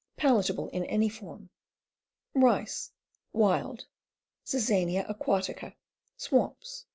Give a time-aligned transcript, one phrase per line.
[0.17, 1.51] Palatable in any form.
[2.33, 2.91] Rice,
[3.33, 3.85] Wild.
[4.47, 5.75] Zizania aquatica.
[6.17, 6.87] Swamps.